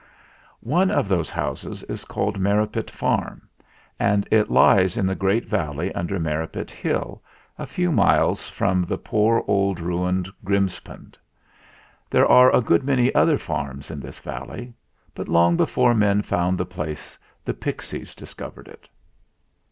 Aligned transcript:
One 0.65 0.89
of 0.89 1.07
those 1.07 1.29
houses 1.29 1.83
is 1.83 2.05
called 2.05 2.39
Merripit 2.39 2.89
Farm, 2.89 3.47
and 3.99 4.27
it 4.31 4.49
lies 4.49 4.97
in 4.97 5.05
the 5.05 5.13
great 5.13 5.45
valley 5.45 5.93
under 5.93 6.19
Merripit 6.19 6.71
Hill, 6.71 7.21
a 7.59 7.67
few 7.67 7.91
miles 7.91 8.49
from 8.49 8.83
poor 8.87 9.43
old 9.47 9.79
ruined 9.79 10.27
Grims 10.43 10.83
pound. 10.83 11.19
There 12.09 12.25
are 12.25 12.51
a 12.51 12.61
good 12.61 12.83
many 12.83 13.13
other 13.13 13.37
farms 13.37 13.91
in 13.91 13.99
this 13.99 14.19
valley; 14.19 14.73
but 15.13 15.27
long 15.29 15.55
before 15.55 15.93
men 15.93 16.23
found 16.23 16.57
the 16.57 16.65
place 16.65 17.15
the 17.45 17.53
pixies 17.53 18.15
discovered 18.15 18.67
it. 18.69 18.89